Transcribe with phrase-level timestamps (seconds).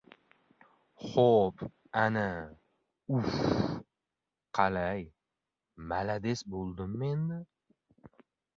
[1.09, 1.55] —Xo‘p…
[2.03, 2.23] ana…
[3.17, 3.37] uf…
[4.61, 5.05] qalay,
[5.93, 7.43] malades bo‘ldimmi endi?